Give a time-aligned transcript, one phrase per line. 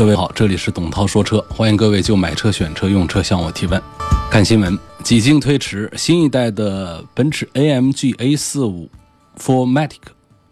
[0.00, 3.78] 各位好，这里是董涛说车，欢迎各位就买车、选车、用车向我提问。
[4.30, 8.88] 看新闻，几经推迟，新一代的奔驰 AMG A45
[9.36, 9.98] 4MATIC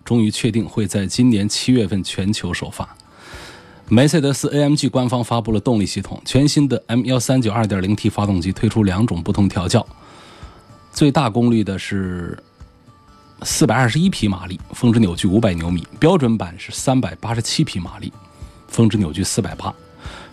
[0.04, 2.94] 终于确定会在今年七月份全球首发。
[3.88, 9.86] 梅赛德斯 AMG 官方发布了动力系统，全新的 M139 2.0T 发动机推出两种不同调教，
[10.92, 12.38] 最大功率的是
[13.40, 18.12] 421匹马力，峰值扭矩500牛米，标准版是387匹马力。
[18.68, 19.74] 峰值扭矩四百八，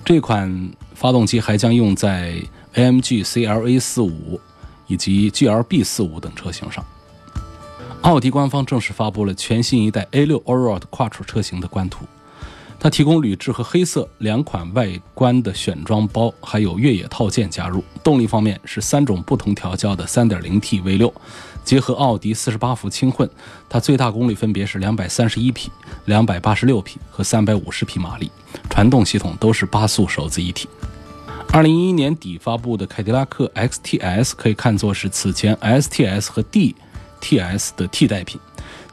[0.03, 2.35] 这款发动机还将用在
[2.75, 4.39] AMG CLA 四五
[4.87, 6.85] 以及 GLB 四五等车型上。
[8.01, 12.05] 奥迪官方正式发布了全新一代 A 六 Allroad Quattro 车型的官图，
[12.85, 17.83] 它提供铝制和黑色两款外观的选装包，还有越野套件加入。
[18.03, 21.11] 动力方面是三种不同调教的 3.0T V 六。
[21.63, 23.27] 结合奥迪四十八伏轻混，
[23.67, 25.71] 它最大功率分别是两百三十一匹、
[26.05, 28.29] 两百八十六匹和三百五十匹马力，
[28.69, 30.69] 传动系统都是八速手自一体。
[31.51, 38.39] 二零一一年底发布的凯迪拉克 XTS 可以看作是此前 STS 和 DTS 的替代品。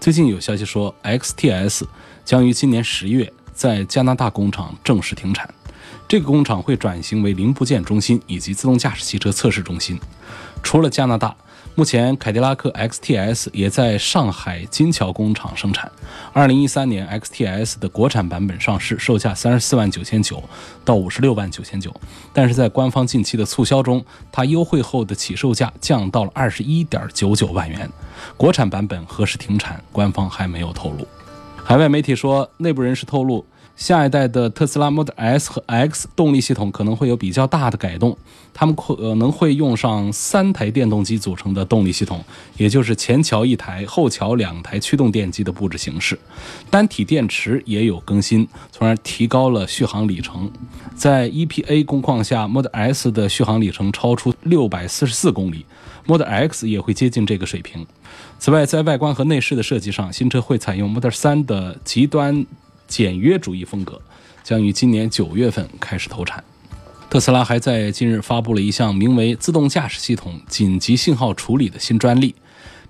[0.00, 1.82] 最近有消息说，XTS
[2.24, 3.30] 将于今年十月
[3.62, 5.48] 在加拿大工厂正式停产，
[6.08, 10.00] 这个工厂会转型为零部件中心以及自动驾驶汽车测试中心。
[10.64, 11.32] 除了加拿大。
[11.74, 15.90] 目前，凯迪拉克 XTS 也在上海金桥工厂生产。
[16.34, 20.42] 二零一三年，XTS 的国产版本上市，售价三十四万九千九
[20.84, 21.90] 到五十六万九千九。
[22.30, 27.88] 但是在官方近期的促销中，它优惠后的起售价降到了二十一点九九万元。
[28.36, 31.08] 国产版本何时停产，官方还没有透露。
[31.64, 33.46] 海外媒体说，内部人士透露。
[33.82, 38.16] 下一代的特斯拉 Model S 和 X 动力系统可能会有比较大的改动，
[38.54, 42.24] 他们可能会用上三台电动机组成的动力系统，
[42.56, 46.16] 也就是前桥一台、后桥两台驱动电机的布置形式。
[46.70, 50.48] 单体电池也有更新，从而提高了续航里程。
[50.94, 55.66] 在 EPA 工况下，Model S 的续航里程超出六百四十四公里
[56.06, 57.84] ，Model X 也会接近这个水平。
[58.38, 62.46] 此外，在外观和内饰的设计上，新车会采用 Model 3的极端。
[62.92, 63.98] 简约主义风格
[64.44, 66.44] 将于今年九月份开始投产。
[67.08, 72.34] 特斯拉还在近日发布了一项名为“自动驾驶系统紧急信号处理”的新专利。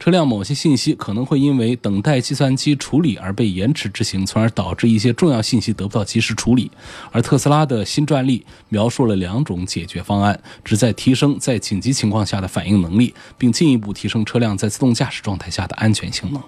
[0.00, 6.68] 车辆某些信息可能会因为等待计算机处理而被延迟执行，从而导致一些重要信息得不到及时处理。
[7.12, 16.42] 而特斯拉的新专利描述了两种解决方案，旨在提升在紧急情况下的反应能力，并进一步提升车辆在自动驾驶状态下的安全性能。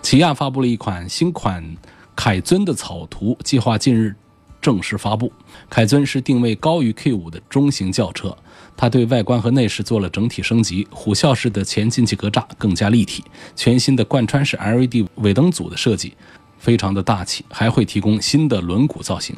[0.00, 1.76] 起亚发布了一款新款。
[2.22, 4.14] 凯尊的草图计划近日
[4.60, 5.32] 正式发布。
[5.70, 8.36] 凯尊是定位高于 K5 的中型轿车，
[8.76, 13.24] 它对外观和内饰做了整体升级，虎啸式的前进气格栅更加立体，
[13.56, 16.12] 全新的贯穿式 LED 尾灯组的设计
[16.58, 19.34] 非常的大气，还会提供新的轮毂造型。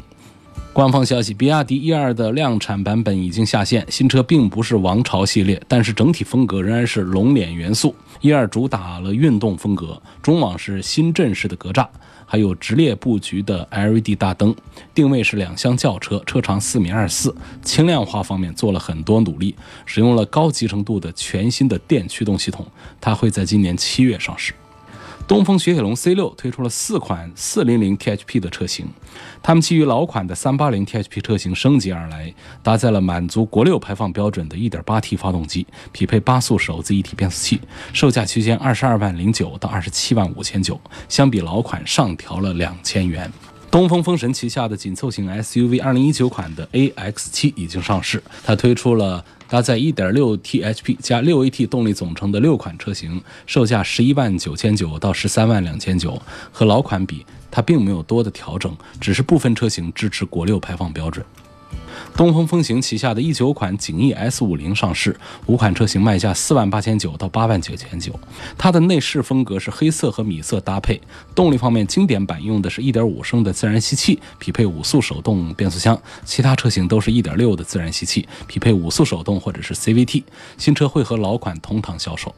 [0.73, 3.87] 官方消息，比亚迪 E 二的量产版本已经下线。
[3.89, 7.95] 新车并不是王朝系列，但是整体风格仍然是龙脸元素。
[8.23, 11.87] E 二主打了运动风格，中网是新阵式的格栅，
[12.33, 14.57] 还有直列布局的 LED 大灯。
[14.95, 17.37] 定位是两厢轿车，车长四米二四。
[17.61, 19.55] 轻量化方面做了很多努力，
[19.85, 22.67] 使用了高集成度的全新的电驱动系统。
[22.99, 24.55] 它会在今年七月上市。
[25.29, 28.87] 东风雪铁龙 C 六推出了四款四零零 T H P 的车型，
[29.43, 37.61] 它们基于老款的三八零 T H P 车型升级而来，搭载了满足国六排放标准的一.点八 T 发动机，匹配八速手自一体变速器，
[37.95, 40.79] 售价区间二十二万零九到二十七万五千九，
[41.09, 43.33] 相比老款上调了两千元。
[43.71, 49.25] 东风风神旗下的紧凑型 SUV 二零一九款的 A X 七已经上市，它推出了。
[49.53, 56.19] 搭载 1.6T HP 加 6AT 动力总成的六款车型，售价11万九千九到13万两千九。
[56.51, 61.23] 和老款比，它并没有多的调整，只是部分车型支持国六排放标准。
[62.15, 68.19] 东风风行旗下的一九款景逸 S 五零上市，五款车型卖价四万八千九到八万九千九。
[68.59, 71.01] 它的内饰风格是黑色和米色搭配。
[71.35, 80.23] 动力方面，经典版用的是一点五升的自然吸气，匹配五速手动变速箱；其他车型都是一点六的自然吸气，匹配五速手动或者是 CVT。
[80.59, 82.35] 新车会和老款同堂销售。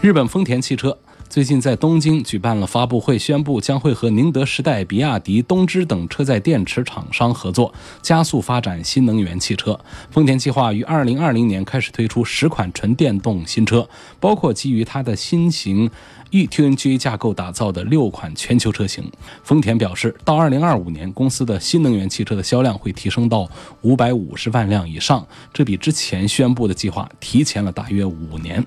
[0.00, 0.98] 日本丰田汽车。
[1.36, 9.78] 最近在东京举办了发布会，宣布将会和宁德时代、比亚迪、东芝等车载电池厂商合作，加速发展新能源汽车。
[10.10, 13.86] 丰田计划于二零二零年开始推出十款纯电动新车，
[14.18, 15.90] 包括基于它的新型
[16.30, 19.04] e-TNGA 架构打造的六款全球车型。
[19.42, 23.46] 丰田表示，到二零二五年，公司的新能源汽车的销量会提升到
[23.82, 28.64] 五百五十万辆以上，这比之前宣布的计划提前了大约五年。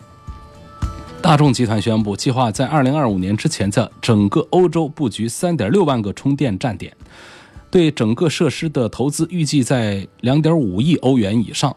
[1.21, 6.95] 大众集团宣布，计划在2025年之前，在整个欧洲布局3.6万个充电站点，
[7.69, 11.75] 对整个设施的投资预计在2.5亿欧元以上。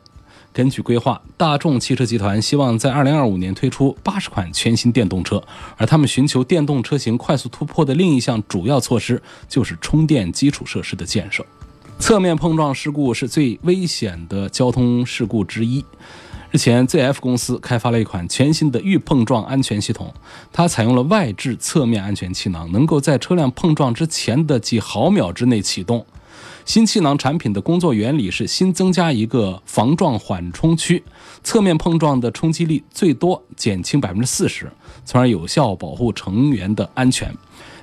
[0.52, 5.42] 根据规划，大众汽车集团希望在2025年推出80款全新电动车，
[5.76, 11.44] 而他们寻求电动车型快速突破的另一项主要措施就是充电基础设施的建设。
[11.98, 15.84] 侧面碰撞事故是最危险的交通事故之一。
[16.52, 20.12] 日前，ZF 公司开发了一款全新的预碰撞安全系统，
[20.52, 26.04] 它采用了外置侧面安全气囊，能够在车辆碰撞之前的几毫秒之内启动。
[26.64, 31.02] 新气囊产品的工作原理是新增加一个防撞缓冲区，
[31.42, 34.70] 侧面碰撞的冲击力最多减轻百分之四十，
[35.04, 37.34] 从而有效保护成员的安全。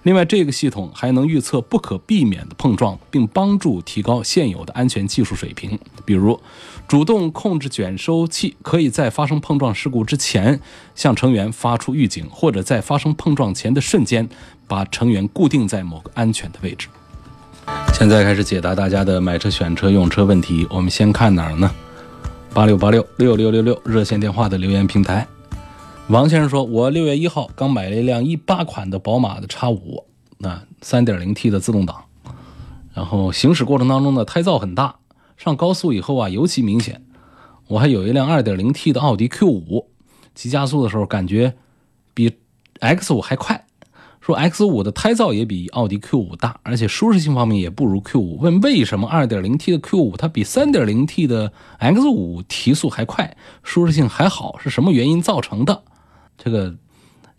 [0.03, 5.77] 另外，这个系统还能预测不可避免的碰撞，并帮助提高现有的安全技术水平。
[6.05, 6.39] 比如，
[6.87, 10.61] 主动控制卷收器可以在发生碰撞事故之前
[10.95, 14.27] 向成员发出预警，或者在发生碰撞前的瞬间
[14.67, 16.87] 把成员固定在某个安全的位置。
[17.99, 20.65] 现在开始解答大家的买车、选车、用车问题。
[20.69, 21.69] 我们先看哪儿呢？
[22.53, 25.27] 八六八六六六六六热线电话的留言平台。
[26.07, 30.05] 王先生说：“我六月一号刚买了一辆一八款的宝马的叉五，
[30.37, 32.05] 那三点零 T 的自动挡，
[32.93, 34.95] 然后行驶过程当中呢，胎噪很大，
[35.35, 37.03] 上高速以后啊尤其明显。
[37.67, 39.89] 我还有一辆二点零 T 的奥迪 Q 五，
[40.33, 41.53] 急加速的时候感觉
[42.13, 42.31] 比
[42.79, 43.65] X 五还快。
[44.29, 48.37] 说 X 五的胎噪也比奥迪 Q 五大，而且舒适性方面也不如 Q 五。
[48.37, 54.55] 问为什么二点零 T 的 Q 五它比三点零 T 的 X 五提速还快，舒适性还好？
[54.59, 55.81] 是什么原因造成的？”
[56.37, 56.71] 这个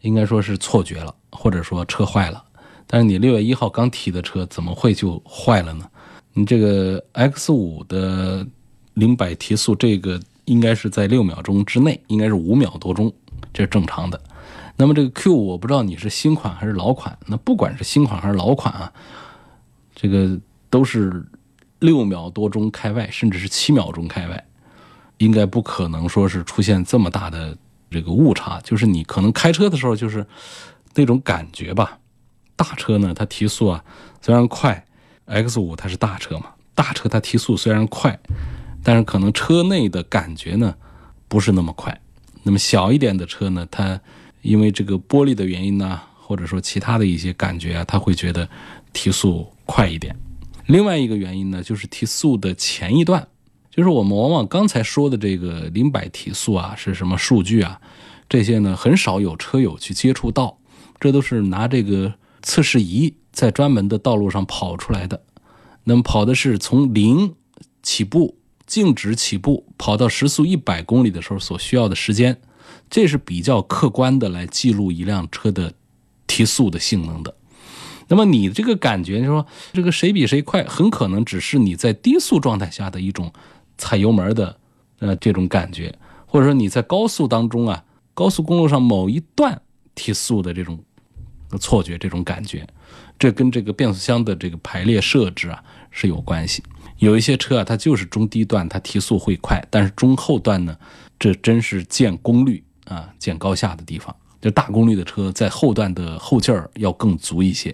[0.01, 2.43] 应该说是错觉了，或者说车坏了。
[2.89, 5.89] 但是你六月一号刚提的车，怎么会就坏了呢？
[6.33, 8.45] 你这个 X 五的
[8.95, 13.13] 零百提速，这个应该是在六秒钟之内，应该是五秒多钟，
[13.53, 14.21] 这是正常的。
[14.81, 17.17] 那么这个 Q 五，我不知道你是新款还是老款。
[17.27, 18.91] 那不管是新款还是老款啊，
[19.95, 20.41] 这个
[20.71, 21.23] 都是
[21.81, 24.45] 六秒多钟开外，甚至是七秒钟开外，
[25.19, 27.57] 应该不可能说是出现这么大的。
[27.93, 30.25] 这个误差就是你可能开车的时候就是
[30.95, 31.99] 那种感觉吧。
[32.55, 33.85] 大车呢，它提速啊
[34.23, 34.87] 虽然快
[35.25, 38.17] ，X 五它是大车嘛，大车它提速虽然快，
[38.85, 40.73] 但是可能车内的感觉呢
[41.27, 42.01] 不是那么快。
[42.45, 44.01] 那么小一点的车呢，它
[44.43, 48.49] 因为这个玻璃的原因呢，或者说其他的一些感觉啊，他会觉得
[48.93, 50.15] 提速快一点。
[50.67, 53.27] 另外一个原因呢，就是提速的前一段。
[53.71, 57.81] 就是我们往往刚才说的这个零百提速啊，是什么数据啊？
[58.29, 60.59] 这些呢，很少有车友去接触到，
[60.99, 62.13] 这都是拿这个
[62.43, 65.23] 测试仪在专门的道路上跑出来的。
[65.85, 67.35] 那么跑的是从零
[67.83, 68.37] 起步，
[68.67, 72.41] 静止起步，跑到时速一百公里的时候所需要的时间，
[72.91, 75.73] 这是比较客观的来记录一辆车的
[76.27, 77.35] 提速的性能的。
[78.09, 83.33] 那么你这个感觉，就说这个谁比谁快，很可能只是你在低速状态下的一种。
[83.83, 84.55] 踩油门的，
[84.99, 85.91] 呃，这种感觉，
[86.27, 89.59] 或者说你在高速当中啊，高速公路上某一段
[89.95, 90.79] 提速的这种
[91.59, 92.69] 错觉，这种感觉，
[93.19, 96.63] 这跟这个变速箱的这个排列设置啊是有关系。
[96.99, 100.77] 有一些车啊，它就是中低段它提速会快，但是中后段呢，
[101.19, 104.15] 这真是见功率啊，见高下的地方。
[104.43, 107.73] 就大功率的车在后段的后劲儿要更足一些。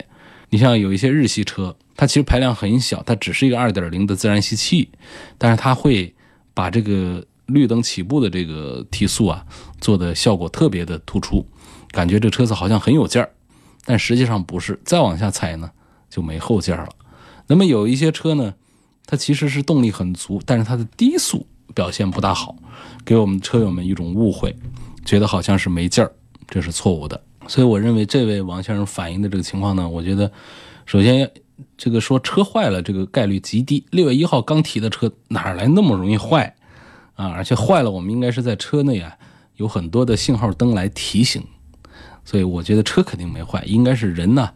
[0.50, 1.76] 你像有一些日系车。
[1.98, 4.90] 它其实排量很小，它只是一个二点零的自然吸气，
[5.38, 6.14] 但是它会
[6.52, 9.42] 把这个绿灯起步的这个提速啊
[9.80, 11.46] 做的效果特别的突出，
[11.92, 13.30] 感觉这车子好像很有劲儿，
[13.86, 15.70] 但实际上不是，再往下踩呢
[16.10, 16.90] 就没后劲儿了。
[17.46, 18.52] 那么有一些车呢，
[19.06, 22.54] 它其实是动力很足，但是它的低速表现不大好，
[23.06, 24.54] 给我们车友们一种误会，
[25.06, 26.12] 觉得好像是没劲儿，
[26.46, 27.18] 这是错误的。
[27.48, 30.30] 所以我认为这位王先生反映的这个情况呢，我觉得
[30.84, 31.30] 首先。
[31.78, 33.82] 这个说车坏了，这个概率极低。
[33.90, 36.54] 六月一号刚提的车哪来那么容易坏
[37.14, 37.28] 啊？
[37.28, 39.16] 而且坏了，我们应该是在车内啊
[39.54, 41.42] 有很多的信号灯来提醒。
[42.26, 44.50] 所以我觉得车肯定没坏，应该是人呢，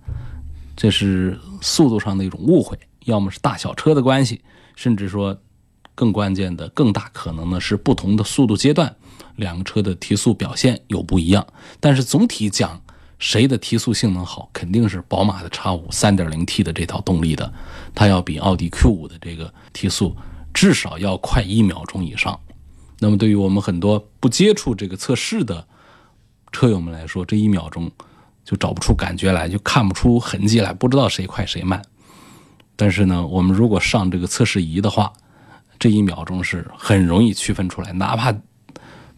[0.76, 4.42] 这是速度上的一种误会，要么是大小车的关系，
[4.76, 5.38] 甚至说
[5.95, 8.95] 更关键的、更大可能呢是不同的速度阶段，
[9.36, 11.46] 两个车的提速表现有不一样。
[11.78, 12.80] 但是总体讲，
[13.18, 14.48] 谁的提速性能好？
[14.52, 17.52] 肯定是宝马的 X 五 3.0T 的这套动力的，
[17.94, 20.16] 它要比奥迪 Q 五的这个提速
[20.54, 22.38] 至少要快一秒钟以上。
[22.98, 25.66] 那么对于我们很多不接触这个测试的
[26.52, 27.90] 车友们来说，这一秒钟
[28.44, 31.80] 就找不出感觉来，就看不出痕迹来，不知道谁快谁慢。
[32.76, 35.12] 但是呢，我们如果上这个测试仪的话，
[35.78, 38.34] 这一秒钟是很容易区分出来，哪怕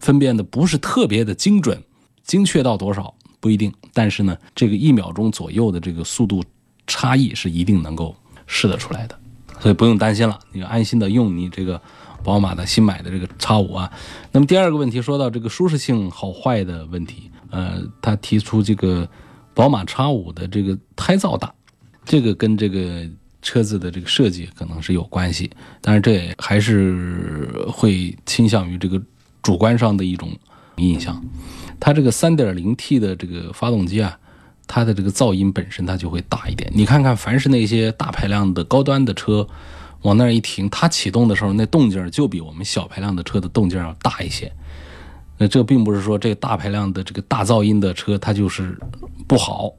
[0.03, 1.81] 分辨的不是特别的精准，
[2.25, 6.43] 精确到多少不一定，但是呢，这个一秒钟左右的这个速度
[6.85, 8.13] 差异是一定能够
[8.45, 9.17] 试得出来的，
[9.61, 11.81] 所以不用担心了，你安心的用你这个
[12.21, 13.89] 宝马的新买的这个叉五啊。
[14.33, 19.07] 那么第二个问题说到这个舒适性好坏的问题，呃，他提出这个
[19.53, 21.49] 宝马叉五的这个胎噪大，
[22.03, 23.09] 这个跟这个。
[23.45, 28.97] 车子的这个设计可能是有关系，但是这也还是会倾向于这个
[29.43, 30.31] 主观上的一种
[30.77, 31.23] 印象。
[31.79, 34.17] 它这个 3.0T 的这个发动机啊，
[34.65, 36.71] 它的这个噪音本身它就会大一点。
[36.73, 39.47] 你看看，凡是那些大排量的高端的车，
[40.01, 44.51] 往那儿一停，它启动的时候那动静就比我们小排量的车的动静要大一些。
[45.37, 48.79] 那这并不是说这大排量的这个大噪音的车它就是
[49.27, 49.73] 不好。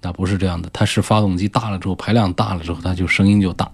[0.00, 3.68] 那不是这样的，它是发动机大了之后，排量大了之后，它就声音就大。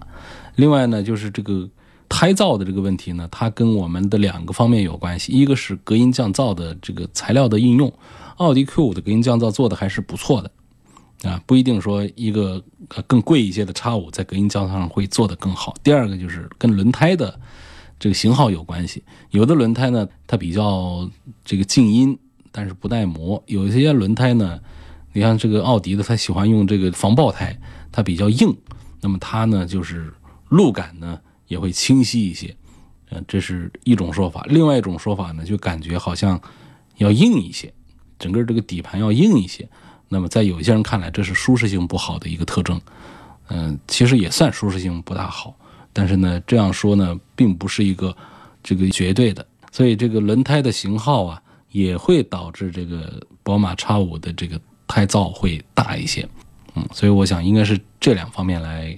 [0.55, 1.69] 另外呢，就是这个
[2.09, 7.91] 胎噪的这个问题呢，它跟我们的两个方面有关系，一个是隔音降噪的这个材料的应用，
[8.37, 12.63] 奥迪 Q 五的隔音降噪做的还是不错的，啊，不一定说一个
[13.07, 15.75] 更贵一些的叉五在隔音降噪上会做得更好。
[15.83, 17.39] 第二个就是跟轮胎的
[17.99, 21.09] 这个型号有关系，有的轮胎呢它比较
[21.43, 22.17] 这个静音，
[22.51, 24.59] 但是不耐磨；有一些轮胎呢。
[25.17, 27.57] 你像这个奥迪的，它喜欢用这个防爆胎，
[27.89, 28.53] 它比较硬，
[28.99, 30.13] 那么它呢就是
[30.49, 32.55] 路感呢也会清晰一些，
[33.09, 34.45] 呃，这是一种说法。
[34.49, 36.39] 另外一种说法呢，就感觉好像
[36.97, 37.73] 要硬一些，
[38.17, 39.67] 整个这个底盘要硬一些。
[40.07, 42.79] 那么在有些人看来，这是舒适性不好的一个特征。
[43.47, 45.55] 嗯，其实也算舒适性不大好，
[45.93, 48.15] 但是呢，这样说呢，并不是一个
[48.63, 49.45] 这个绝对的。
[49.71, 54.59] 所以这个轮胎的型号啊，也会导致这个宝马 X 五的这个。
[54.87, 56.29] 胎噪会大一些，
[56.75, 58.95] 嗯，所以我想应该是这两方面来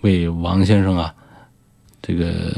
[0.00, 1.14] 为王先生啊，
[2.02, 2.54] 这个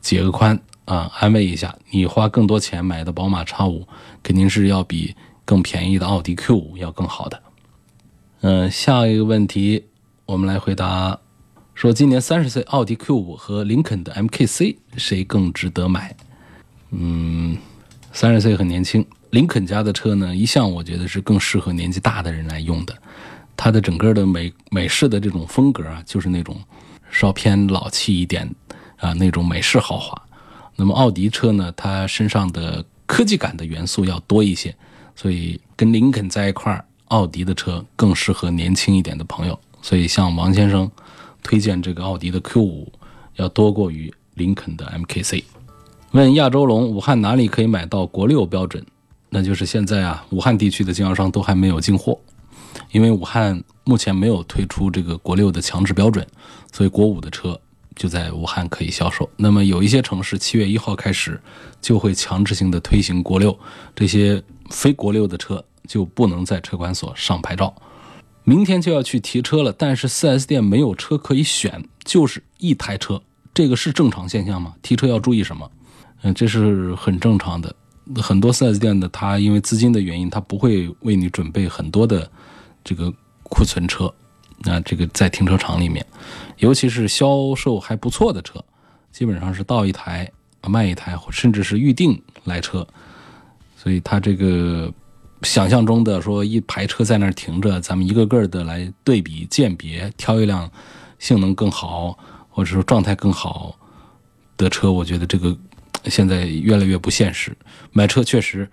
[0.00, 1.76] 解个宽啊，安慰一下。
[1.90, 3.86] 你花更多钱买的宝马 X 五，
[4.22, 7.42] 肯定是要比更便宜的奥迪 Q 五要更好的。
[8.40, 9.84] 嗯，下一个问题
[10.26, 11.18] 我们来回答，
[11.74, 16.14] 说今年三十岁，奥迪 Q 五和林肯的 MKC 谁更值得买？
[16.90, 17.56] 嗯，
[18.12, 19.04] 三十岁很年轻。
[19.30, 22.96] 林肯家的车呢，一向我觉得是更适合年纪大的人来用的。
[23.56, 26.56] 它的整个的美美式的这种风格啊，就是那种
[27.10, 28.48] 稍偏老气一点
[28.96, 30.20] 啊，那种美式豪华。
[30.74, 34.74] 那么奥迪车呢，它身上的科技感的元素要多一些，
[35.14, 39.58] 所以跟林肯在一块儿，奥迪的车更适合年轻一点的朋友。
[39.80, 40.90] 所以向王先生
[41.42, 42.92] 推荐这个奥迪的 Q 五，
[43.36, 45.44] 要多过于林肯的 MKC。
[46.10, 48.84] 问亚洲龙，武汉哪里可以买到国六标准？
[49.30, 52.18] 那就是现在啊，武汉地区的经销商都还没有进货，
[52.90, 56.26] 因为武汉目前没有推出这个国六的强制标准，
[56.72, 57.58] 所以国五的车
[57.94, 59.28] 就在武汉可以销售。
[59.36, 61.40] 那么有一些城市七月一号开始
[61.80, 63.58] 就会强制性的推行国六，
[63.94, 67.74] 这些非国六的车就不能在车管所上牌照。
[68.44, 73.20] 明天就要去提车了，但是 4S 店没有车可以选，就是一台车，
[73.52, 74.74] 这个是正常现象吗？
[74.82, 75.68] 提车要注意什么？
[76.22, 77.74] 嗯，这是很正常的。
[78.22, 82.30] 很多 4S 店的，他因为资金的原因，他不会为你准备很多的
[82.86, 83.12] 这个
[83.42, 84.10] 库存车。
[84.60, 86.06] 那这个在停车场里面，
[86.58, 88.64] 尤其是销售还不错的车，
[89.10, 90.30] 基本上是到一台
[90.66, 92.86] 卖一台，甚至是预定来车。
[93.76, 94.90] 所以他这个
[95.42, 100.70] 想象中的说一排车在那儿停着，咱们一个个的来对比鉴别，挑一辆
[101.18, 102.16] 性能更好
[102.48, 103.76] 或者说状态更好
[104.56, 105.54] 的车，我觉得这个。
[106.08, 107.52] 现在越来越不现实，
[107.90, 108.70] 买车确实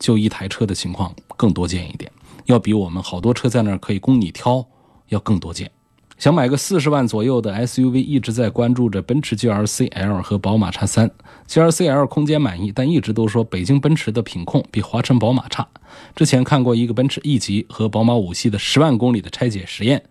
[0.00, 2.10] 就一台车的情况更多见一点，
[2.50, 4.66] 要比我们好多车在那儿可以供你挑
[5.08, 5.70] 要更多见。
[6.18, 11.08] 想买个四十万左右的 SUV，一直在关注着奔驰 GLC L 和宝马 X3。
[11.48, 15.66] GLC L 空间满意，但一直都说北京奔驰的品控比华晨宝马差。
[16.14, 20.02] 之前看过一个奔驰 E 级和宝马五系的十万公里的拆解实验，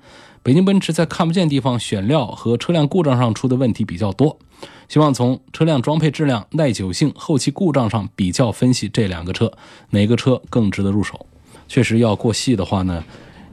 [0.42, 4.40] 北京奔驰在看不见地方选料和车辆故障上出的问题比较多。
[4.88, 9.52] 希望从车辆装配质量、耐久性、后期故障上比较分析这两个车
[9.92, 11.28] 哪个车更值得入手。
[11.70, 13.02] 确实要过细的话呢，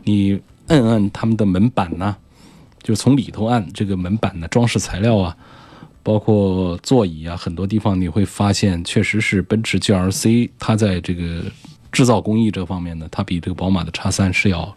[0.02, 2.16] 你摁摁他们的门板呢，
[2.82, 5.36] 就从里头按这个门板的装饰材料啊，
[6.02, 11.44] 包括座椅啊，很多地方你会发现确实是奔驰 GLC 它在这个
[11.92, 14.74] 制造工艺这方面呢，它比这个宝马的叉三是要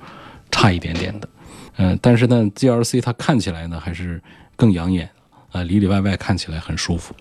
[0.51, 1.29] 差一点点的。
[1.77, 4.21] 嗯，但是呢，GLC 它看起来呢还是
[4.57, 5.09] 更养眼
[5.53, 7.15] 啊，里里外外看起来很舒服。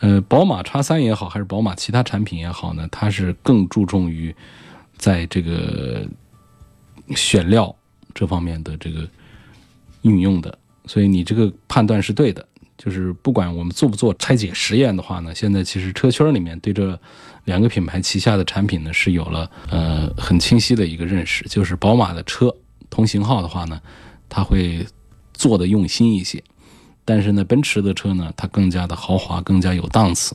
[0.00, 4.34] 呃，宝马叉三也好，还是宝马其他产品也好呢，它是更注重于
[5.04, 6.08] 在这个
[7.14, 7.74] 选料
[8.14, 9.06] 这方面的这个
[10.00, 12.48] 运用的，所以你这个判断是对的。
[12.78, 16.98] 就是不管我们做不做拆解实验的话呢，现在其实车圈里面对这
[17.44, 22.54] 两个品牌旗下的产品呢是有了呃很清晰的一个认识，就是宝马的车
[22.88, 23.78] 同型号的话呢，
[24.28, 24.86] 它会
[25.34, 26.42] 做的用心一些，
[27.04, 30.34] 但是呢，奔驰的车呢，它更加的豪华，更加有档次，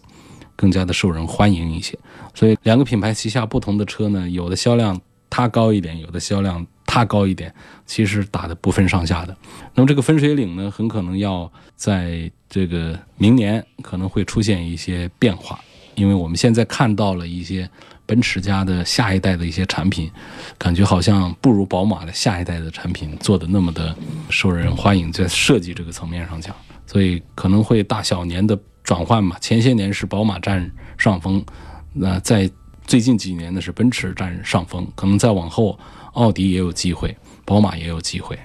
[0.59, 1.97] 更加的受人欢迎一些。
[2.35, 4.99] 所以两个品牌旗下不同的车呢，有的销量
[5.29, 6.67] 它高一点，有的销量。
[6.91, 7.53] 它高一点，
[7.85, 9.37] 其实打的不分上下的。
[9.75, 15.59] 那么这个分水岭呢，很可能要在这个明年可能会出现一些变化，
[15.93, 17.69] 因为我们现在看到了一些
[18.07, 20.09] 奔驰家的下一代的一些产品，
[20.57, 23.95] 感觉好像不如宝马的下一代的产品做的那么的
[24.31, 26.55] 受人欢迎，在设计这个层面上讲，
[26.89, 29.37] 所以可能会大小年的转换嘛。
[29.39, 31.45] 前些年是宝马占上风，
[31.93, 32.49] 那在
[32.87, 35.79] 最近几年呢是奔驰占上风，可能再往后。
[36.13, 37.15] 奥迪也有机会，
[37.45, 38.37] 宝马也有机会。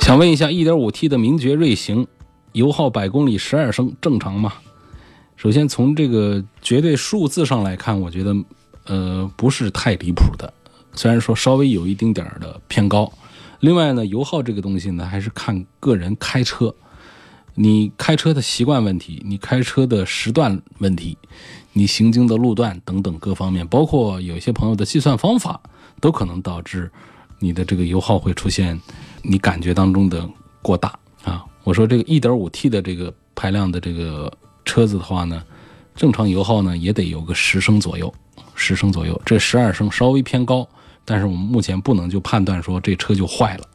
[0.00, 2.06] 想问一下，1.5T 的名爵锐行，
[2.52, 4.54] 油耗百公里十二升，正常吗？
[5.36, 8.34] 首先从这个绝对数字上来看，我觉得，
[8.86, 10.52] 呃，不是太离谱的。
[10.94, 13.12] 虽然说稍微有一丁点儿的偏高。
[13.60, 16.74] 另外呢，油耗这个东西呢，还是看个人开车，
[17.54, 21.18] 你开车的习惯问题，你开车的时段问题，
[21.72, 25.60] 你行经的路段等等各方面，包括有些朋友的计算方法。
[26.00, 26.90] 都可能导致
[27.38, 28.80] 你的这个油耗会出现
[29.22, 30.28] 你感觉当中的
[30.60, 31.44] 过大啊！
[31.62, 34.32] 我说这个 1.5T 的这个排量的这个
[34.64, 35.44] 车子的话呢，
[35.94, 38.12] 正常油耗呢也得有个十升左右，
[38.56, 40.68] 十升左右，这十二升稍微偏高，
[41.04, 43.68] 但是我们目前不能就判断说这车就坏了，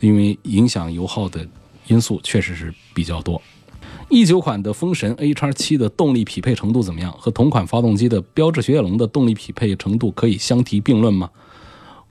[0.00, 1.48] 因为影响油耗的
[1.90, 3.40] 因素确实是比较多。
[4.08, 7.12] 一九款的风神 A 叉七的动力匹配程度怎么样？
[7.12, 11.30] 和同款发动机的标致雪铁龙的动力匹配程度可以相提并论吗？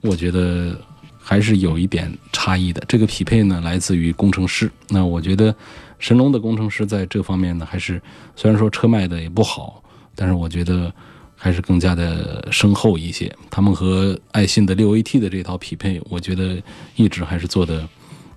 [0.00, 0.80] 我觉得
[1.18, 2.82] 还是有一点差异的。
[2.88, 4.70] 这个匹配呢，来自于工程师。
[4.88, 5.54] 那我觉得
[5.98, 8.00] 神龙的工程师在这方面呢，还是
[8.34, 9.82] 虽然说车卖的也不好，
[10.14, 10.90] 但是我觉得
[11.36, 13.30] 还是更加的深厚一些。
[13.50, 16.62] 他们和爱信的六 AT 的这套匹配，我觉得
[16.96, 17.86] 一直还是做的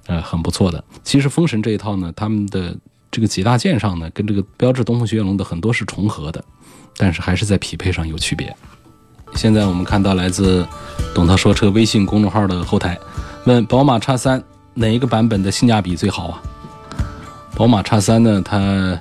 [0.08, 0.84] 呃很不错的。
[1.04, 2.76] 其实风神这一套呢，他们的
[3.12, 6.44] 这个几大件上呢，跟这个标致东风雪铁龙的很多是重合的，
[6.98, 8.56] 但是还是在匹配上有区别。
[9.36, 10.68] 现在我们看到来自
[11.13, 12.98] “董涛说车”微信公众号的后台，
[13.46, 14.44] 问宝马叉三
[14.76, 16.42] 哪一个版本的性价比最好啊？
[17.56, 18.42] 宝马叉三呢？
[18.44, 19.00] 它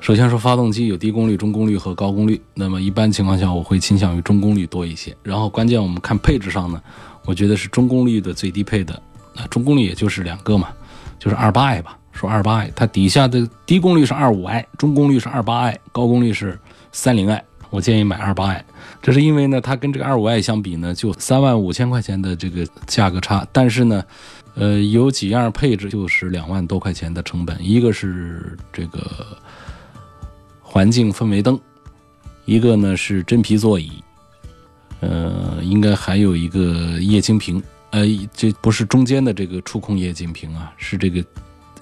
[0.00, 2.40] 首先说发动机有低功率、中功率和高功率。
[2.54, 5.16] 那么一般情况下，我会倾向于中功率多一些。
[5.22, 6.82] 然后关键我们看配置上呢，
[7.24, 9.00] 我觉得是中功率的最低配的。
[9.34, 10.68] 那中功率也就是两个嘛，
[11.18, 11.98] 就是二八 i 吧。
[12.12, 16.58] 说二八 i，它底下的低功率是二五 i，中功率是二八 i，高功率是
[16.92, 17.42] 三零 i。
[17.70, 18.64] 我建议买二八 i。
[19.00, 24.04] 这是因为呢，它跟这个二五 i 相比呢，就三万五千块钱的这个价格差，但是呢，
[24.54, 29.00] 呃，有几样配置就是两万多块钱的成本，一个是这个
[30.60, 31.58] 环境氛围灯，
[32.44, 33.90] 一个呢是真皮座椅，
[35.00, 37.60] 呃，应该还有一个液晶屏，
[37.92, 41.24] 呃，这不是中间的这个触控液晶屏啊，是这个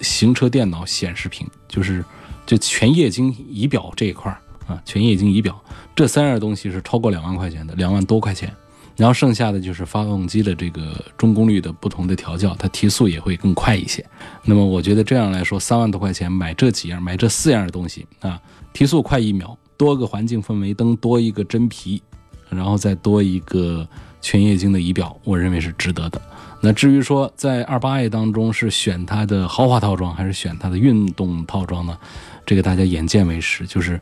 [0.01, 2.03] 行车电脑显示屏，就是
[2.45, 5.57] 就全液晶仪表这一块儿啊，全液晶仪表。
[5.95, 8.53] 这三样东西是超过两万块钱的，两万多块钱，
[8.97, 14.05] 然后剩下的就是发动机的这个中功率的不同的调教，它提速也会更快一些。
[14.43, 18.37] 那么我觉得这样来说，三万多块钱买这几样，买这四样东西啊，
[18.73, 22.01] 提速快一秒，多个环境氛围灯，多一个真皮，
[22.49, 23.87] 然后再多一个
[24.21, 26.21] 全液晶的仪表，我认为是值得的。
[26.61, 31.97] 那至于说在二八 i 当中是选它的豪华套装还是选它的运动套装呢？
[32.45, 33.99] 这个大家眼见为实，就是。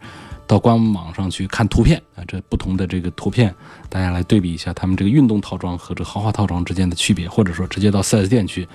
[0.50, 3.54] 到官网上去看图片啊，这不同的这个图片，
[3.88, 8.68] 大家来对比一下他们这个运动套装和这豪华套装之间的区别，或者说直接到 4S 店去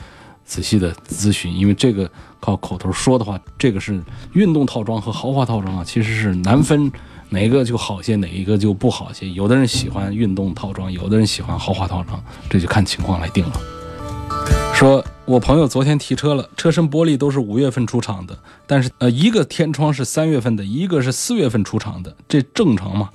[0.44, 4.00] 仔细的咨询，因为这个靠口头说的话，这个是
[4.34, 6.92] 运动套装和豪华套装啊，其实是难分
[7.30, 9.28] 哪个就好些，哪一个就不好些。
[9.30, 13.52] 有的人喜欢运动套装，有的人喜欢豪华套装，这就看情况来定了。
[14.74, 15.04] 说。
[15.26, 23.08] 我朋友昨天提车了，车身玻璃都是五月份出厂的，但是呃，一个天窗是三月份的，一个是四月份出厂的，这正常吗？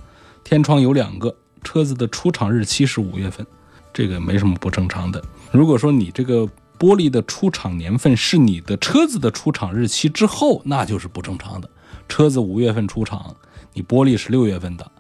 [0.43, 3.45] 天窗有两个，车子的出厂日期是五月份，
[3.93, 5.23] 这个没什么不正常的。
[5.51, 11.69] 如果说你这个玻璃的出厂年份是你的车子的出厂日期之后，那就是不正常的。
[12.07, 13.35] 车子五月份出厂，
[13.73, 14.91] 你玻璃是六月份的，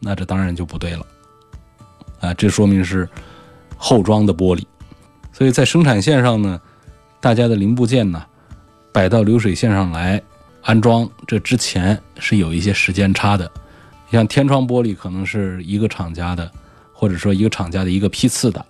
[0.00, 1.06] 那这当然就不对了
[2.20, 3.08] 啊，这说明是
[3.76, 4.64] 后装的玻璃。
[5.32, 6.60] 所以在生产线上呢，
[7.20, 8.24] 大家的零部件呢
[8.92, 10.22] 摆到流水线上来
[10.62, 13.50] 安装，这之前是有一些时间差的。
[14.10, 16.48] 像天窗玻璃可能是一个厂家的，
[16.92, 18.64] 或者说一个厂家的一个批次的，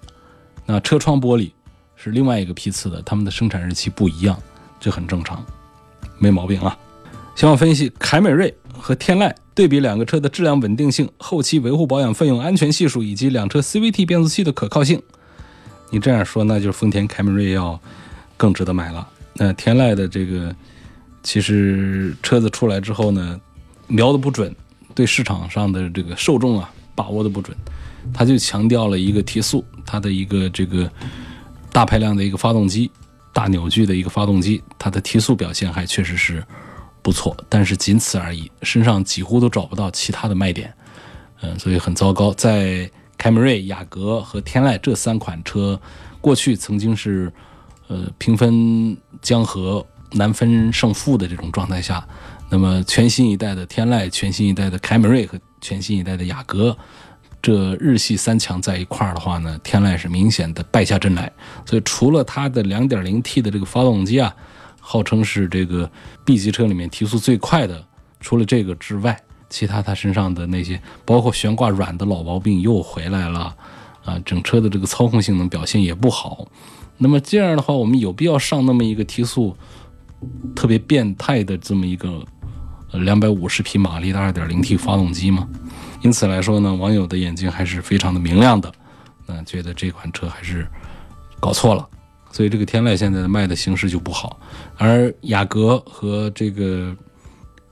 [0.64, 1.50] 那车窗玻璃
[1.96, 4.40] 是另外一个批次的，他们的生产日期不一样，
[4.81, 5.44] 这很正常，
[6.18, 6.77] 没毛病啊。
[7.35, 15.03] 希望分析凯美瑞和天籁对比两个车的质量稳定性、后期维护保养费用、安全系数以及两车 CVT 变速器的可靠性。
[15.88, 17.81] 你这样说，那就是丰田凯美瑞要
[18.37, 19.09] 更值得买了。
[19.37, 20.55] 那天籁的这个，
[21.23, 23.40] 其实车子出来之后呢，
[23.87, 24.55] 瞄的不准，
[24.94, 27.57] 对市场上的这个受众啊把握的不准，
[28.12, 30.92] 他就强调了一个提速，它的一个这个
[31.73, 32.90] 大排量的一个发动机，
[33.33, 36.44] 大扭矩的一个发动机，它的提速表现还确实是
[37.04, 40.74] 不错，但是仅此而已，身上几乎都找不到其他的卖点，
[41.42, 42.90] 嗯，所以很糟糕，在。
[43.16, 45.80] 凯美瑞、雅阁和天籁这三款车，
[46.20, 47.32] 过去曾经是，
[47.86, 52.06] 呃，平分江河、难分胜负的这种状态下，
[52.50, 56.76] 那么全新一代的天籁、全新一代的凯美瑞和全新一代的雅阁，
[57.40, 61.32] 这日系三强在一块儿的话呢，天籁是明显的败下阵来。
[61.64, 64.34] 所以，除了它的 2.0T 的这个发动机啊，
[64.87, 65.90] 号称是这个
[66.25, 67.83] B 级车里面提速最快的，
[68.20, 69.18] 除了这个之外。
[69.51, 73.55] 其他它身上的那些，包括悬挂软的老毛病又回来了，
[74.05, 76.49] 啊，整车的这个操控性能表现也不好。
[76.99, 79.57] 那么这样的话，我们有必要上那么一个提速
[80.57, 82.25] 特别变态的这么一个
[82.94, 85.47] 两百五十匹马力的二点零 T 发动机吗？
[86.03, 88.73] 因此来说呢，网友的眼睛还是非常的明亮的，
[89.27, 90.66] 那觉得这款车还是
[91.38, 91.88] 搞错了。
[92.35, 94.40] 所以这个天籁现在的卖的形势就不好，
[94.77, 96.92] 而雅阁和这个。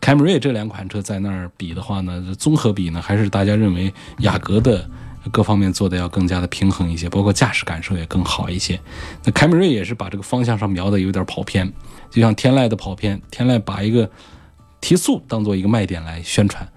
[0.05, 4.85] 凯美瑞这两款车在那儿比的话呢，综合比呢，还是大家认为雅阁的
[5.31, 8.81] 各方面做的要更加的平衡一些，包括驾驶感受也更好一些。
[9.25, 11.73] 那凯美瑞也是把这个方向上瞄的有点跑偏，
[12.11, 14.11] 就像天籁的跑偏，天籁把一个
[14.81, 16.69] 提速当做一个卖点来宣传。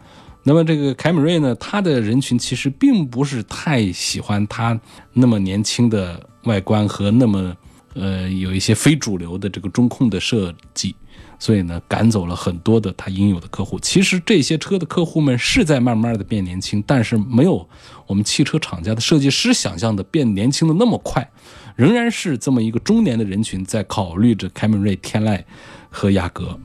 [0.43, 4.80] 那么这个凯美瑞呢，它的人群其实并不是太喜欢它
[5.13, 7.58] 那么年轻的外观和那么
[7.95, 10.95] 呃有一些非主流的这个中控的设计。
[11.38, 13.77] 所以呢，赶走了很多的他应有的客户。
[13.81, 17.67] 其实这些车的客户们是在慢慢的变年轻，但是没有
[18.08, 21.29] 我们汽车厂家的设计师想象的变年轻的那么快，
[21.75, 25.43] 仍然是这么一个中年的人群在考虑着凯美瑞、天籁
[25.89, 26.58] 和雅阁。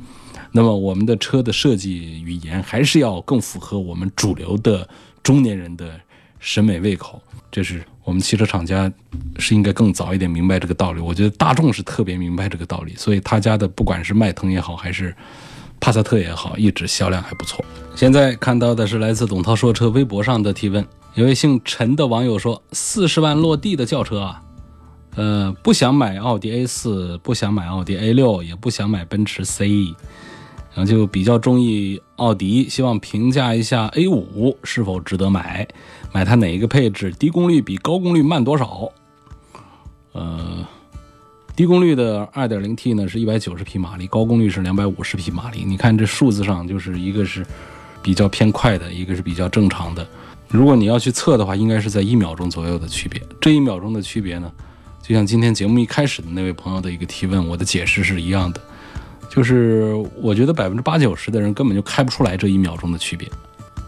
[0.53, 4.89] 那么我们的车的设计语言还是要更符合我们主流的
[5.21, 6.01] 中年人的
[6.39, 7.83] 审美胃口，这是。
[8.11, 8.93] 我们汽车厂家
[9.39, 11.01] 是应该更早一点明白这个道理。
[11.01, 15.15] 我觉得大众是特别明白这个道理，所以他家的不管是迈腾也好，还是
[15.79, 17.65] 帕萨特也好，一直销量还不错。
[17.95, 24.43] 现在看到的是来自董涛说车微博上的提问，有位姓陈的网友说：四十万落地的轿车啊，
[25.15, 29.95] 呃，不想买奥迪 A 四，不想买奥迪 A 六，也不想买奔驰 C，
[30.75, 35.69] 然后就比较中意奥迪，希望评价一下 A 五是否值得买。
[36.13, 37.11] 买它哪一个配置？
[37.13, 38.91] 低功率比高功率慢多少？
[40.13, 40.67] 呃，
[41.55, 45.65] 低功率的 2.0T 呢是190匹马力，高功率是250匹马力。
[45.65, 47.47] 你看这数字上就是一个是
[48.03, 50.07] 比较偏快的，一个是比较正常的。
[50.49, 53.23] 如果你要去测的话，应该是在一秒钟左右的区别。
[53.41, 54.51] 这一秒钟的区别呢，
[55.01, 58.61] 就像今天节目一开始的那位朋友的一个提问，我的解释是一样的，
[59.29, 63.31] 就是我觉得百分之八九十的人根本就开不出来这一秒钟的区别。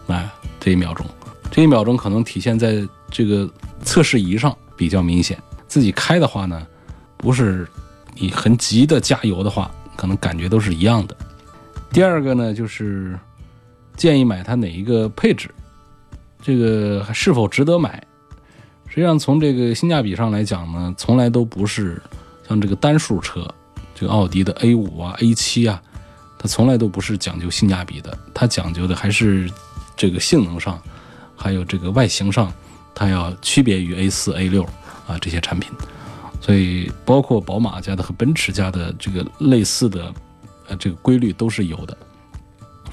[0.07, 1.05] 哎，这一秒钟。
[1.53, 3.47] 这一秒钟可能体现在这个
[3.83, 5.37] 测试仪上比较明显，
[5.67, 6.65] 自己开的话呢，
[7.15, 7.67] 不是
[8.15, 11.15] 你很急的加油的话，可能感觉都是一样的。
[11.91, 13.15] 第二个呢，就是
[13.95, 15.47] 建议买它哪一个配置，
[16.41, 18.03] 这个是否值得买？
[18.87, 22.01] 实际上从这个性价比上来讲呢，从来都不是
[22.49, 23.47] 像这个单数车，
[23.93, 25.79] 这个奥迪的 A 五啊、A 七啊，
[26.39, 29.47] 它从来都不是讲究性价比的，它讲究的还是
[29.95, 30.81] 这个性能上。
[31.43, 32.49] 还有这个外形上，
[32.95, 34.63] 它要区别于 A 四、A 六
[35.05, 35.69] 啊这些产品，
[36.39, 40.13] 所以包括宝马家的和奔驰家的这个类似的
[40.69, 41.97] 呃这个规律都是有的，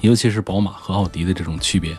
[0.01, 1.95] 尤其是宝马和奥迪的这种区别。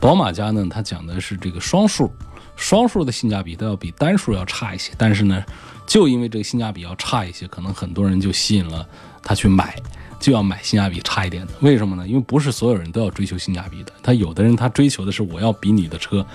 [0.00, 2.10] 宝马家呢，它讲的是这个双数，
[2.56, 5.40] 双数的性价比都要比单数要差一些，但是呢，
[5.86, 8.84] 就因为这个性价比要差一些，可能很多人就吸引了
[9.22, 9.80] 他去买。
[10.18, 12.06] 就要买性价比差一点的，为什么呢？
[12.06, 13.92] 因为不是所有人都要追求性价比的。
[14.02, 16.26] 他有的人他追求的是我要比你的车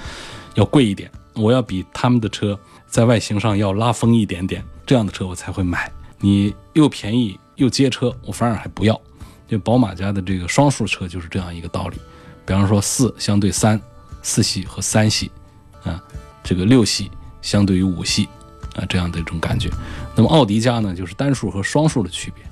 [0.55, 5.91] 要贵一点，我要比他们的车在外形上要拉风一点点，这样的车我才会买。
[6.19, 8.99] 你又便宜又接车，我反而还不要。
[9.47, 11.97] 就宝马家的这个双数车就是这样一个道理。
[12.45, 13.81] 比方说四相对三，
[14.21, 15.31] 四系和三系，
[15.83, 16.01] 啊，
[16.43, 17.09] 这个六系
[17.41, 18.29] 相对于五系
[18.75, 19.69] 啊这样的一种感觉。
[20.15, 22.43] 那么奥迪家呢，就是单数和双数的区别，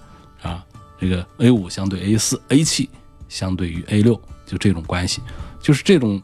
[0.99, 2.89] 这个 A 五相对 A 四，A 七
[3.27, 5.21] 相对于 A 六，就这种关系，
[5.62, 6.21] 就是这种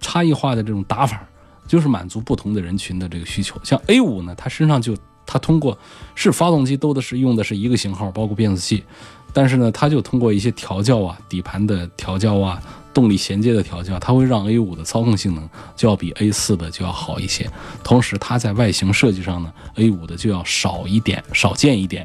[0.00, 1.26] 差异化的这种打法，
[1.66, 3.60] 就是满足不同的人群的这个需求。
[3.64, 5.76] 像 A 五呢，它身上就它通过
[6.14, 8.84] 是发动机都的是用的是一个型号，包括变速器，
[9.32, 12.62] 但是呢，它就通过一些调教啊，底盘的调教啊。
[12.94, 17.48] 动力衔接的调教，它会让 A 五的操控性能就要比 A 四的就要好一些。
[17.84, 22.04] 同时，它在外形设计上呢，A 五的就要少一点、少见一点，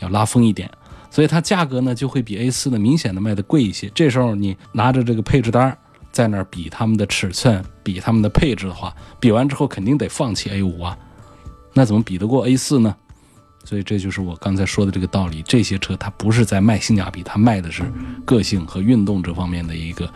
[0.00, 0.68] 要拉风一点。
[1.12, 3.90] 所以它价格呢就会比 A 四的明显的卖的贵一些。
[3.94, 5.76] 这时候你拿着这个配置单
[6.10, 10.96] 在那儿比它们的尺寸、比它们的配置的话，比完之后肯定得放弃 A 五啊。
[11.74, 12.96] 那怎么比得过 A 四呢？
[13.62, 15.42] 所以这就是我刚才说的这个道理。
[15.42, 17.82] 这些车它不是在卖性价比，它卖的是
[18.24, 20.10] 个性和运动这方面的一个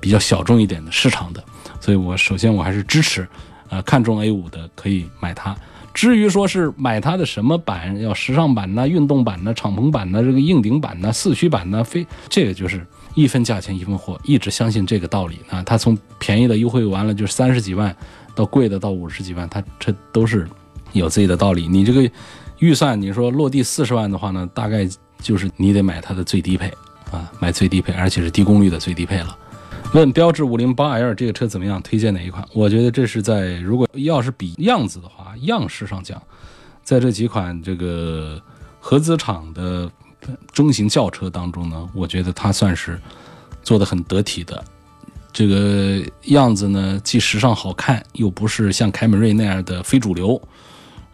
[0.00, 1.42] 比较小众一点的市场的。
[1.80, 3.26] 所以我首先我还是支持，
[3.68, 5.56] 呃，看中 A 五的可以买它。
[5.92, 15.62] 至于说是买它的什么版，要时尚版呢、运动版呢、敞篷版呢、这个硬顶版呢、四驱版呢，非这个就是一分价钱一分货，一直相信这个道理啊。
[15.62, 17.94] 它从便宜的优惠完了就是三十几万，
[18.34, 20.48] 到贵的到五十几万，它这都是
[20.92, 21.68] 有自己的道理。
[21.68, 22.10] 你这个。
[22.60, 24.86] 预算你说落地四十万的话呢，大概
[25.18, 26.70] 就是你得买它的最低配
[27.10, 29.34] 啊，买最低配，而且是低功率的最低配了。
[29.92, 31.82] 问标致五零八 L 这个车怎么样？
[31.82, 32.46] 推荐哪一款？
[32.52, 36.22] 我觉得这是在如果要是比样子的话，样式上讲，
[36.84, 38.40] 在这几款这个
[38.78, 39.90] 合资厂的
[40.52, 43.00] 中型轿车当中呢，我觉得它算是
[43.64, 44.64] 做的很得体的。
[45.32, 50.40] 这个样子呢，既时尚好看，又不是像凯美瑞那样的非主流。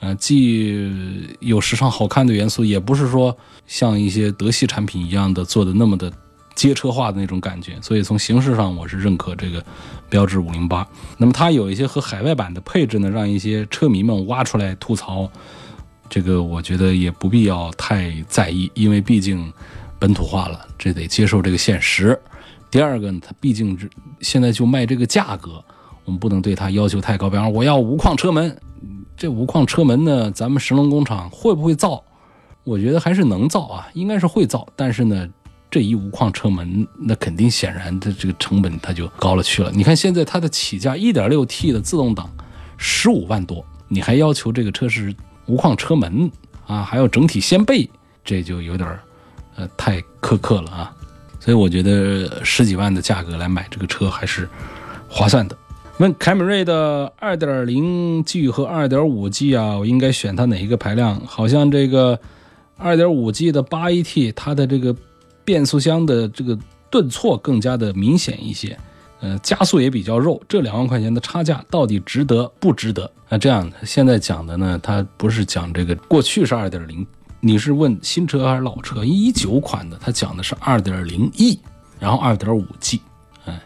[0.01, 3.35] 呃，既有时尚好看的元素，也不是说
[3.67, 6.13] 像一些德系产品一样的做的那么的
[6.57, 9.65] 街车化的那种感觉，所以从形式上我是认可这个
[10.09, 10.85] 标致五零八。
[11.19, 15.31] 那么它有一些和海外版的配置呢，让一些车迷们挖出来吐槽，
[16.09, 19.53] 这个我觉得也不必要太在意，因为毕竟
[19.99, 22.19] 本土化了，这得接受这个现实。
[22.71, 23.89] 第二个呢，它毕竟是
[24.21, 25.63] 现在就卖这个价格，
[26.05, 28.57] 我们不能对它要求太高，比方说我要无框车门。
[29.17, 32.03] 这无框车门呢，咱们神龙工厂会不会造？
[32.65, 34.67] 我觉得还是能造啊，应该是会造。
[34.77, 35.27] 但是呢，
[35.71, 39.71] 这一无框车门，那肯定显然的这个成本它就高了去了。
[39.73, 42.31] 你看现在它的起价 1.6T 的自动挡
[42.77, 45.15] 十五万多，你还要求这个车是
[45.47, 46.31] 无框车门
[46.67, 47.89] 啊，还要整体掀背，
[48.25, 49.01] 这就有点儿
[49.57, 50.93] 呃太苛刻了啊。
[51.41, 54.49] 所以我觉得十几万的价格来买这个车还是
[55.09, 55.57] 划算的。
[55.99, 61.21] 问凯美瑞的 2.0G 和 2.5G 啊，我应该选它哪一个排量？
[61.25, 62.19] 好像这个
[62.81, 64.95] 2.5G 的 8AT，它的这个
[65.47, 66.59] 变速箱的这个
[66.91, 68.79] 顿挫更加的明显一些，
[69.21, 70.39] 呃，加速也比较肉。
[70.47, 73.11] 这两万块钱的差价到底值得不值得？
[73.31, 77.07] 那这样，现在讲的呢，它不是讲这个过去是2.0，
[77.41, 79.03] 你是问新车还是老车？
[79.03, 81.59] 一九款的，它讲的是 2.0E，
[81.99, 83.01] 然后 2.5G，
[83.47, 83.59] 哎，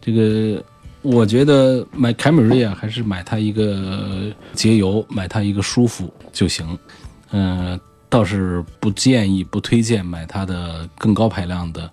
[0.00, 0.62] 这个。
[1.00, 6.76] 我觉得买凯美瑞啊，还是买它一个节油，买它一个舒服就行。
[7.30, 11.90] 嗯，倒是不建议、不推荐买它的更高排量的，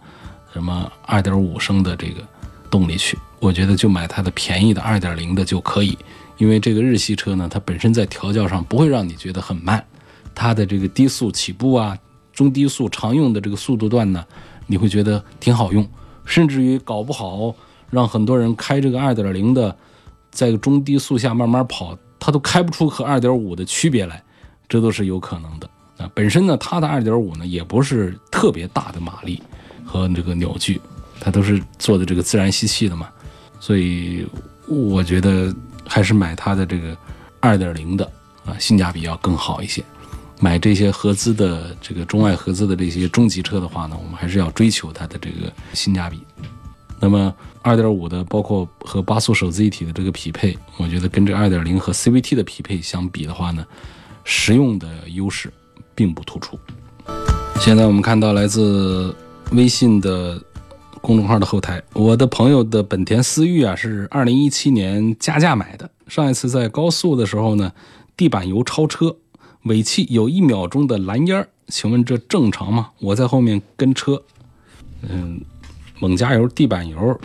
[0.54, 2.22] 什么2.5升的这个
[2.70, 3.18] 动力去。
[3.40, 5.98] 我觉得就买它的便宜的2.0的就可以，
[6.38, 9.86] 因为这个日系车呢，它本身在调教上不会让你觉得很慢，
[10.34, 11.98] 它的这个低速起步啊、
[12.34, 14.26] 中低速常用的这个速度段呢，
[14.68, 15.88] 你会觉得挺好用，
[16.26, 17.54] 甚至于搞不好。
[17.92, 19.74] 让很多人开这个二点零的，
[20.32, 24.22] 在中低速下慢慢跑，它都开不出和二点五的区别来，
[24.68, 26.10] 这都是有可能的啊。
[26.14, 29.42] 本身呢，它的二点五呢也不是特别大的马力
[29.86, 30.80] 和这个扭矩，
[31.20, 33.10] 它都是做的这个自然吸气的嘛，
[33.60, 34.26] 所以
[34.68, 35.54] 我觉得
[35.88, 36.98] 还是买它的这个
[37.40, 38.10] 二点零的
[38.46, 39.84] 啊，性价比要更好一些。
[40.42, 46.20] 买这些合资的这个中外合资的这些中级车的话呢，我们还是要追求它的这个性价比。
[47.00, 53.66] 那么，二点五的包括和八速手自一体的这个匹配，我觉得跟这二点零和 CVT 的匹配相比的话呢，
[54.26, 55.52] 实用的优势
[55.96, 56.60] 并不突出。
[57.60, 59.16] 现在我们看到来自
[59.54, 60.40] 微信的
[61.02, 67.72] 公众号的后台，我的朋友的本田思域啊是二零一七年加价买的，上一次在高速的时候呢，
[68.16, 69.16] 地板油超车，
[69.64, 72.90] 尾气有一秒钟的蓝烟请问这正常吗？
[73.00, 74.22] 我在后面跟车，
[75.02, 75.42] 嗯。
[75.98, 77.18] 猛加油，地板油，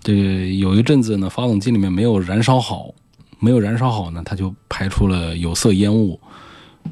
[0.00, 2.94] 这个有一阵子呢，发动机里面没有燃烧好，
[3.40, 6.18] 没有燃烧好呢，它就排出了有色烟雾，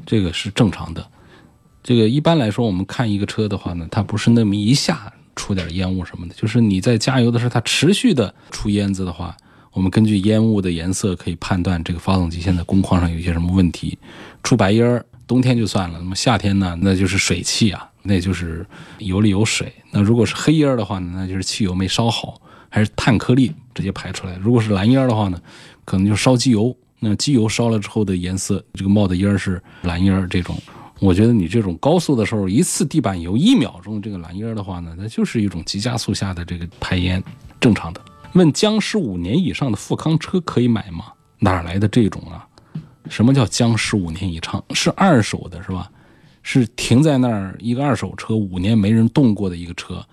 [0.05, 1.05] 这个是正常的。
[1.81, 9.35] 这个一般来说，我们看一个车的话呢，它不是那么一下出点烟雾什么的，就是你在加油的时候，它持续的出烟子的话，
[9.71, 13.97] 我们根据烟雾的颜色可以判断这个发动机现在工况上有些什么问题。
[14.43, 18.65] 出白烟儿，冬天就算了，那么夏天呢，那就是水汽啊，那就是
[18.99, 19.73] 油里有水。
[19.91, 24.35] 那如果是黑烟儿的话呢，那就是汽油没烧好，还是碳颗粒直接排出来。
[24.35, 25.41] 如果是蓝烟儿的话呢，
[25.85, 26.75] 可能就烧机油。
[26.99, 30.57] 那机油烧了之后的颜色，这个冒的烟是蓝烟这种。
[30.99, 37.23] 我觉得你这种高速的时候，一次地板油一秒钟这个蓝烟的话呢，那就是一种急加速下的这个排烟，
[37.59, 38.01] 正常的。
[38.33, 41.05] 问僵尸五年以上的富康车可以买吗？
[41.39, 42.45] 哪来的这种啊？
[43.09, 44.63] 什么叫僵尸五年以上？
[44.71, 45.89] 是二手的是吧？
[46.43, 50.05] 是停在那儿一个二手车五年没人动过的一个车，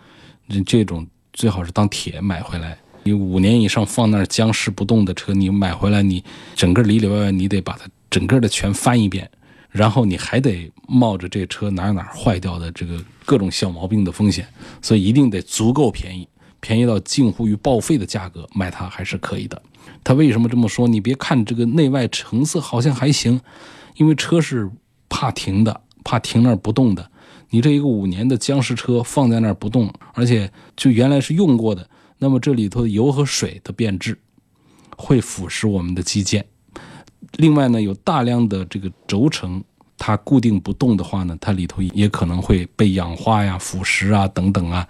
[0.49, 2.79] 这这种最好是当铁买回来。
[3.07, 6.25] 你五年以上放那儿僵尸不动的车，你买回来你
[6.57, 9.31] 整个里里外外你得把它整个的全翻一遍。
[9.71, 14.45] 然后你还得冒着这车哪哪坏掉的这个各种小毛病的风险，
[14.83, 16.27] 所以一定得足够便宜，
[16.61, 19.63] 便宜到近乎于报废的价格买它还是可以的。
[20.03, 20.89] 他为什么这么说？
[20.89, 23.41] 你别看这个内外成色好像还行，
[23.97, 24.69] 因为车是
[25.09, 27.09] 怕停的，怕停那儿不动的。
[27.51, 34.19] 你这一个五年的僵尸车放在那儿不动，而且就原来是用过的，那么这里头的油和水的变质，
[34.97, 36.45] 会腐蚀我们的机件。
[37.33, 39.63] 另外呢，有大量的这个轴承，
[39.99, 44.87] 它固定不动的话呢，它里头也可能会被氧化呀、腐蚀啊等等啊，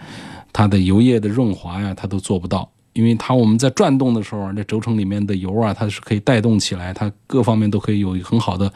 [0.53, 8.73] 它的油液的润滑呀，它都做不到，因为它我们在转动的时候，这轴承里面的油啊，它是可以带动起来，它各方面都可以有很好的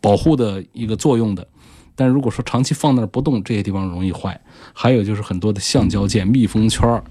[0.00, 1.46] 保护的一个作用的。
[1.96, 4.38] 但如果说长期放那儿不动，这些地方容易坏。
[4.72, 7.02] 还有就是很多的橡胶件、密封圈儿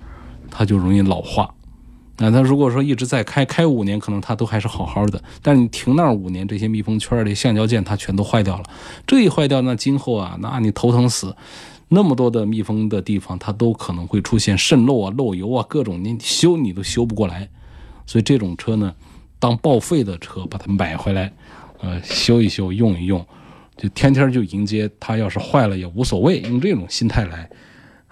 [0.56, 1.52] 它就容易老化。
[2.20, 8.64] 那它如果说一直在开，开五年可能它都还是好好的，但是你停那儿五年，这些密封圈的橡胶件它全都坏掉了。
[9.08, 11.36] 这一坏掉，那今后啊，那你头疼死。
[11.90, 17.50] 那么多的密封的地方，它都可能会出现渗漏啊、漏油啊，各种你修你都修不过来。
[18.06, 18.94] 所以这种车呢，
[19.40, 21.34] 当报废的车把它买回来，
[21.82, 23.26] 呃，修一修，用一用，
[23.76, 27.50] 就天天就迎接它要是坏了也无所谓，用这种心态来。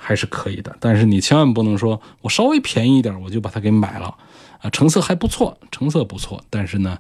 [0.04, 4.16] 还是可以的，但是你千万不能说我稍微便宜一点我就把它给买了，
[4.62, 6.98] 啊，成色还不错，成色不错，但是呢，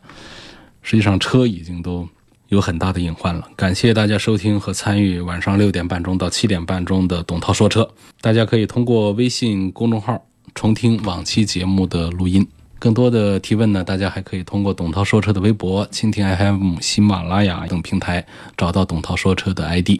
[0.83, 2.07] 实际上车已经都
[2.49, 3.47] 有很大的隐患了。
[3.55, 7.89] 感谢大家收听和参与晚上六点半钟到七点半钟的董涛说车，
[8.21, 12.47] 大家可以通过微信公众号重听往期节目的录音。
[12.77, 18.25] 更多的提问呢，大家还可以通过董涛说车的微博、蜻蜓 FM、喜马拉雅等平台
[18.57, 19.99] 找到董涛说车的 ID。